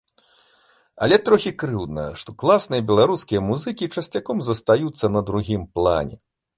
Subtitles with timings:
[1.07, 6.15] Але трохі крыўдна, што класныя беларускія музыкі часцяком застаюцца на другім плане.